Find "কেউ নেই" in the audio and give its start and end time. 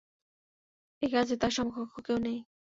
2.05-2.37